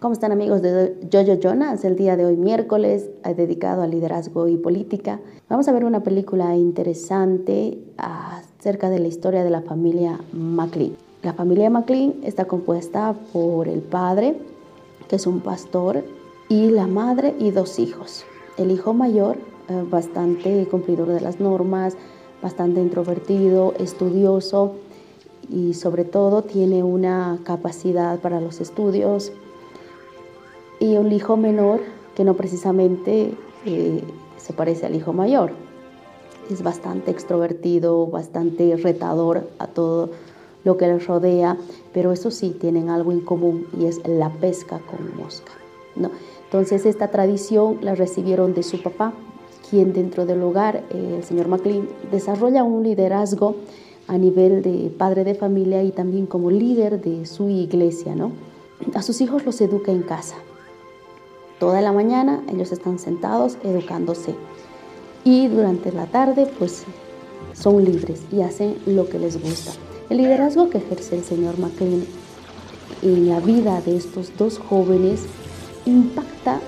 ¿Cómo 0.00 0.14
están 0.14 0.32
amigos 0.32 0.62
de 0.62 0.96
Jojo 1.12 1.38
Jonas? 1.38 1.84
El 1.84 1.94
día 1.94 2.16
de 2.16 2.24
hoy 2.24 2.34
miércoles 2.34 3.10
dedicado 3.36 3.82
al 3.82 3.90
liderazgo 3.90 4.48
y 4.48 4.56
política. 4.56 5.20
Vamos 5.50 5.68
a 5.68 5.72
ver 5.72 5.84
una 5.84 6.02
película 6.02 6.56
interesante 6.56 7.76
acerca 7.98 8.88
de 8.88 8.98
la 8.98 9.08
historia 9.08 9.44
de 9.44 9.50
la 9.50 9.60
familia 9.60 10.18
McLean. 10.32 10.96
La 11.22 11.34
familia 11.34 11.68
McLean 11.68 12.14
está 12.22 12.46
compuesta 12.46 13.14
por 13.34 13.68
el 13.68 13.80
padre, 13.80 14.38
que 15.06 15.16
es 15.16 15.26
un 15.26 15.40
pastor, 15.40 16.02
y 16.48 16.70
la 16.70 16.86
madre 16.86 17.34
y 17.38 17.50
dos 17.50 17.78
hijos. 17.78 18.24
El 18.56 18.70
hijo 18.70 18.94
mayor, 18.94 19.36
eh, 19.68 19.84
bastante 19.86 20.66
cumplidor 20.70 21.08
de 21.08 21.20
las 21.20 21.40
normas, 21.40 21.98
bastante 22.40 22.80
introvertido, 22.80 23.74
estudioso 23.78 24.76
y 25.50 25.74
sobre 25.74 26.06
todo 26.06 26.40
tiene 26.40 26.82
una 26.82 27.38
capacidad 27.44 28.18
para 28.20 28.40
los 28.40 28.62
estudios. 28.62 29.30
Y 30.80 30.96
un 30.96 31.12
hijo 31.12 31.36
menor 31.36 31.80
que 32.16 32.24
no 32.24 32.34
precisamente 32.34 33.34
eh, 33.64 34.02
se 34.38 34.52
parece 34.52 34.86
al 34.86 34.96
hijo 34.96 35.12
mayor. 35.12 35.52
Es 36.50 36.62
bastante 36.62 37.10
extrovertido, 37.10 38.06
bastante 38.06 38.76
retador 38.76 39.48
a 39.58 39.68
todo 39.68 40.10
lo 40.64 40.76
que 40.76 40.86
les 40.86 41.06
rodea, 41.06 41.56
pero 41.92 42.12
eso 42.12 42.30
sí, 42.30 42.50
tienen 42.58 42.90
algo 42.90 43.12
en 43.12 43.20
común 43.20 43.66
y 43.78 43.86
es 43.86 44.06
la 44.06 44.30
pesca 44.30 44.80
con 44.80 45.16
mosca. 45.16 45.52
¿no? 45.96 46.10
Entonces 46.44 46.84
esta 46.86 47.08
tradición 47.08 47.78
la 47.82 47.94
recibieron 47.94 48.54
de 48.54 48.62
su 48.62 48.82
papá, 48.82 49.12
quien 49.68 49.92
dentro 49.92 50.26
del 50.26 50.42
hogar, 50.42 50.82
eh, 50.90 51.14
el 51.18 51.24
señor 51.24 51.48
McLean, 51.48 51.88
desarrolla 52.10 52.64
un 52.64 52.82
liderazgo 52.82 53.56
a 54.08 54.18
nivel 54.18 54.62
de 54.62 54.90
padre 54.90 55.22
de 55.22 55.34
familia 55.34 55.82
y 55.84 55.92
también 55.92 56.26
como 56.26 56.50
líder 56.50 57.00
de 57.00 57.24
su 57.26 57.48
iglesia. 57.48 58.14
¿no? 58.16 58.32
A 58.94 59.02
sus 59.02 59.20
hijos 59.20 59.46
los 59.46 59.60
educa 59.60 59.92
en 59.92 60.02
casa. 60.02 60.34
Toda 61.60 61.82
la 61.82 61.92
mañana 61.92 62.42
ellos 62.50 62.72
están 62.72 62.98
sentados 62.98 63.58
educándose 63.62 64.34
y 65.24 65.46
durante 65.48 65.92
la 65.92 66.06
tarde 66.06 66.50
pues 66.58 66.84
son 67.52 67.84
libres 67.84 68.22
y 68.32 68.40
hacen 68.40 68.78
lo 68.86 69.06
que 69.10 69.18
les 69.18 69.38
gusta. 69.38 69.72
El 70.08 70.16
liderazgo 70.16 70.70
que 70.70 70.78
ejerce 70.78 71.16
el 71.16 71.22
señor 71.22 71.58
McLean 71.58 72.06
en 73.02 73.28
la 73.28 73.40
vida 73.40 73.82
de 73.82 73.94
estos 73.94 74.32
dos 74.38 74.58
jóvenes 74.58 75.26
impacta 75.84 76.60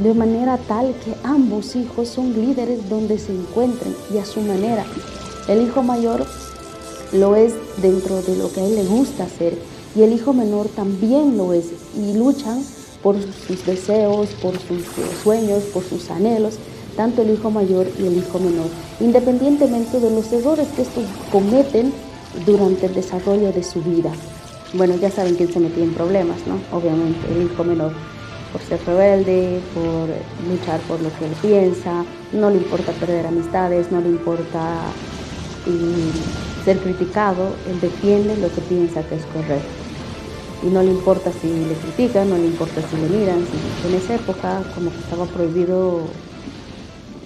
de 0.00 0.14
manera 0.14 0.58
tal 0.58 0.94
que 1.04 1.16
ambos 1.24 1.74
hijos 1.74 2.06
son 2.06 2.34
líderes 2.34 2.88
donde 2.88 3.18
se 3.18 3.32
encuentren 3.32 3.96
y 4.14 4.18
a 4.18 4.24
su 4.24 4.42
manera. 4.42 4.84
El 5.48 5.62
hijo 5.62 5.82
mayor 5.82 6.24
lo 7.12 7.34
es 7.34 7.52
dentro 7.82 8.22
de 8.22 8.36
lo 8.36 8.48
que 8.52 8.60
a 8.60 8.64
él 8.64 8.76
le 8.76 8.84
gusta 8.84 9.24
hacer 9.24 9.58
y 9.96 10.02
el 10.02 10.12
hijo 10.12 10.32
menor 10.32 10.68
también 10.68 11.36
lo 11.36 11.52
es 11.52 11.72
y 11.96 12.14
luchan 12.14 12.62
por 13.06 13.14
sus 13.46 13.64
deseos, 13.64 14.30
por 14.42 14.58
sus 14.58 14.82
sueños, 15.22 15.62
por 15.72 15.84
sus 15.84 16.10
anhelos 16.10 16.58
tanto 16.96 17.22
el 17.22 17.30
hijo 17.30 17.52
mayor 17.52 17.86
y 18.00 18.04
el 18.04 18.16
hijo 18.16 18.40
menor, 18.40 18.66
independientemente 18.98 20.00
de 20.00 20.10
los 20.10 20.32
errores 20.32 20.66
que 20.74 20.82
estos 20.82 21.04
cometen 21.30 21.92
durante 22.44 22.86
el 22.86 22.94
desarrollo 22.94 23.52
de 23.52 23.62
su 23.62 23.80
vida. 23.80 24.10
Bueno, 24.72 24.96
ya 24.96 25.08
saben 25.08 25.36
quién 25.36 25.52
se 25.52 25.60
metió 25.60 25.84
en 25.84 25.94
problemas, 25.94 26.38
¿no? 26.48 26.58
Obviamente, 26.76 27.20
el 27.30 27.44
hijo 27.44 27.62
menor, 27.62 27.92
por 28.50 28.60
ser 28.62 28.80
rebelde, 28.84 29.60
por 29.72 30.08
luchar 30.50 30.80
por 30.88 31.00
lo 31.00 31.10
que 31.16 31.26
él 31.26 31.34
piensa, 31.40 32.04
no 32.32 32.50
le 32.50 32.56
importa 32.56 32.90
perder 32.90 33.26
amistades, 33.26 33.92
no 33.92 34.00
le 34.00 34.08
importa 34.08 34.80
ser 36.64 36.78
criticado, 36.78 37.54
él 37.70 37.80
defiende 37.80 38.36
lo 38.38 38.52
que 38.52 38.62
piensa 38.62 39.00
que 39.02 39.14
es 39.14 39.26
correcto. 39.26 39.85
Y 40.62 40.66
no 40.66 40.82
le 40.82 40.90
importa 40.90 41.30
si 41.32 41.48
le 41.48 41.74
critican, 41.74 42.30
no 42.30 42.38
le 42.38 42.46
importa 42.46 42.80
si 42.82 42.96
le 42.96 43.08
miran. 43.08 43.44
en 43.86 43.94
esa 43.94 44.14
época 44.14 44.62
como 44.74 44.90
que 44.90 44.98
estaba 44.98 45.26
prohibido 45.26 46.02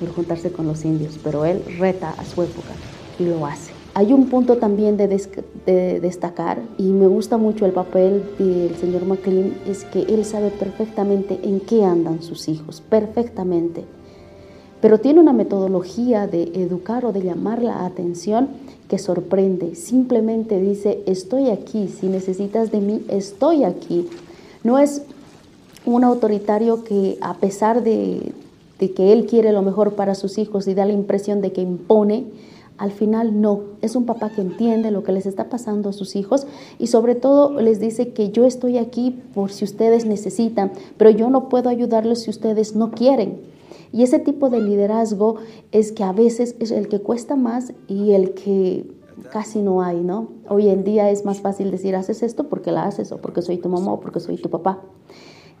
el 0.00 0.08
juntarse 0.08 0.52
con 0.52 0.66
los 0.66 0.84
indios, 0.84 1.18
pero 1.22 1.44
él 1.44 1.62
reta 1.78 2.10
a 2.10 2.24
su 2.24 2.42
época 2.42 2.72
y 3.18 3.24
lo 3.24 3.46
hace. 3.46 3.72
Hay 3.94 4.12
un 4.12 4.28
punto 4.28 4.58
también 4.58 4.98
de, 4.98 5.08
destacar 6.02 6.60
y 6.76 6.82
me 6.82 7.06
gusta 7.06 7.38
mucho 7.38 7.64
el 7.64 7.72
papel 7.72 8.22
del 8.38 8.76
señor 8.76 9.06
McLean, 9.06 9.54
es 9.66 9.84
que 9.84 10.02
él 10.02 10.26
sabe 10.26 10.50
perfectamente 10.50 11.40
en 11.42 11.60
qué 11.60 11.82
andan 11.82 12.22
sus 12.22 12.48
hijos, 12.48 12.82
perfectamente. 12.82 13.84
Pero 14.80 14.98
tiene 14.98 15.20
una 15.20 15.32
metodología 15.32 16.26
de 16.26 16.44
educar 16.54 17.04
o 17.04 17.12
de 17.12 17.22
llamar 17.22 17.62
la 17.62 17.84
atención 17.84 18.48
que 18.88 18.98
sorprende. 18.98 19.74
Simplemente 19.74 20.60
dice, 20.60 21.02
estoy 21.06 21.50
aquí, 21.50 21.88
si 21.88 22.06
necesitas 22.06 22.70
de 22.70 22.80
mí, 22.80 23.04
estoy 23.08 23.64
aquí. 23.64 24.08
No 24.62 24.78
es 24.78 25.02
un 25.84 26.04
autoritario 26.04 26.84
que 26.84 27.16
a 27.20 27.34
pesar 27.34 27.82
de, 27.82 28.32
que 28.78 29.12
él 29.12 29.26
quiere 29.26 29.52
lo 29.52 29.62
mejor 29.62 29.94
para 29.94 30.14
sus 30.14 30.36
hijos 30.38 30.66
y 30.68 30.74
da 30.74 30.84
la 30.84 30.92
impresión 30.92 31.40
de 31.40 31.52
que 31.52 31.62
impone, 31.62 32.26
al 32.76 32.92
final 32.92 33.40
no, 33.40 33.60
es 33.80 33.96
un 33.96 34.04
papá 34.04 34.30
que 34.30 34.42
entiende 34.42 34.90
lo 34.90 35.02
que 35.02 35.12
les 35.12 35.24
está 35.24 35.48
pasando 35.48 35.88
a 35.88 35.92
sus 35.94 36.14
hijos 36.14 36.46
y 36.78 36.88
sobre 36.88 37.14
todo 37.14 37.58
les 37.58 37.80
dice 37.80 38.10
que 38.10 38.30
yo 38.30 38.44
estoy 38.44 38.76
aquí 38.76 39.18
por 39.34 39.50
si 39.50 39.64
ustedes 39.64 40.04
necesitan, 40.04 40.72
pero 40.98 41.08
yo 41.08 41.30
no 41.30 41.48
puedo 41.48 41.70
ayudarles 41.70 42.24
si 42.24 42.30
ustedes 42.30 42.76
no 42.76 42.90
quieren. 42.90 43.55
Y 43.96 44.02
ese 44.02 44.18
tipo 44.18 44.50
de 44.50 44.60
liderazgo 44.60 45.36
es 45.72 45.90
que 45.90 46.04
a 46.04 46.12
veces 46.12 46.54
es 46.58 46.70
el 46.70 46.88
que 46.88 47.00
cuesta 47.00 47.34
más 47.34 47.72
y 47.88 48.12
el 48.12 48.34
que 48.34 48.86
casi 49.32 49.62
no 49.62 49.80
hay, 49.80 50.02
¿no? 50.02 50.28
Hoy 50.50 50.68
en 50.68 50.84
día 50.84 51.10
es 51.10 51.24
más 51.24 51.40
fácil 51.40 51.70
decir, 51.70 51.96
haces 51.96 52.22
esto 52.22 52.44
porque 52.44 52.72
la 52.72 52.84
haces 52.84 53.10
o 53.10 53.16
porque 53.16 53.40
soy 53.40 53.56
tu 53.56 53.70
mamá 53.70 53.94
o 53.94 54.00
porque 54.00 54.20
soy 54.20 54.36
tu 54.36 54.50
papá 54.50 54.82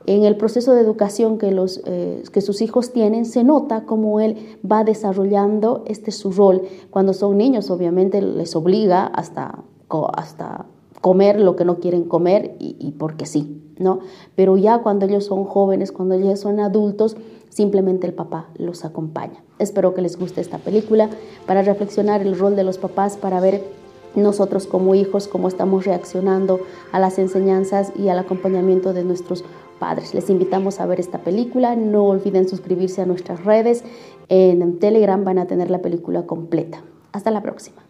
en 0.06 0.24
el 0.24 0.36
proceso 0.36 0.72
de 0.74 0.82
educación 0.82 1.38
que, 1.38 1.50
los, 1.50 1.80
eh, 1.84 2.22
que 2.30 2.40
sus 2.40 2.62
hijos 2.62 2.92
tienen, 2.92 3.24
se 3.24 3.42
nota 3.42 3.84
cómo 3.86 4.20
él 4.20 4.58
va 4.70 4.84
desarrollando 4.84 5.82
este 5.86 6.12
su 6.12 6.30
rol. 6.30 6.62
Cuando 6.90 7.12
son 7.12 7.36
niños, 7.36 7.70
obviamente 7.70 8.22
les 8.22 8.54
obliga 8.54 9.06
hasta, 9.06 9.64
hasta 10.14 10.66
comer 11.00 11.40
lo 11.40 11.56
que 11.56 11.64
no 11.64 11.80
quieren 11.80 12.04
comer 12.04 12.56
y, 12.60 12.76
y, 12.78 12.92
porque 12.92 13.26
sí, 13.26 13.60
¿no? 13.78 13.98
Pero 14.36 14.56
ya 14.56 14.78
cuando 14.78 15.06
ellos 15.06 15.24
son 15.24 15.44
jóvenes, 15.44 15.90
cuando 15.90 16.14
ellos 16.14 16.38
son 16.38 16.60
adultos, 16.60 17.16
simplemente 17.48 18.06
el 18.06 18.14
papá 18.14 18.48
los 18.56 18.84
acompaña. 18.84 19.42
Espero 19.58 19.94
que 19.94 20.02
les 20.02 20.18
guste 20.18 20.40
esta 20.40 20.58
película 20.58 21.08
para 21.46 21.62
reflexionar 21.62 22.22
el 22.22 22.38
rol 22.38 22.56
de 22.56 22.64
los 22.64 22.78
papás, 22.78 23.16
para 23.16 23.40
ver 23.40 23.62
nosotros 24.14 24.66
como 24.66 24.94
hijos 24.94 25.28
cómo 25.28 25.48
estamos 25.48 25.84
reaccionando 25.84 26.60
a 26.92 26.98
las 26.98 27.18
enseñanzas 27.18 27.92
y 27.96 28.08
al 28.08 28.18
acompañamiento 28.18 28.92
de 28.92 29.04
nuestros 29.04 29.44
padres. 29.78 30.14
Les 30.14 30.30
invitamos 30.30 30.80
a 30.80 30.86
ver 30.86 31.00
esta 31.00 31.18
película. 31.18 31.76
No 31.76 32.04
olviden 32.04 32.48
suscribirse 32.48 33.02
a 33.02 33.06
nuestras 33.06 33.44
redes. 33.44 33.84
En 34.28 34.78
Telegram 34.78 35.22
van 35.22 35.38
a 35.38 35.46
tener 35.46 35.70
la 35.70 35.82
película 35.82 36.26
completa. 36.26 36.82
Hasta 37.12 37.30
la 37.30 37.42
próxima. 37.42 37.85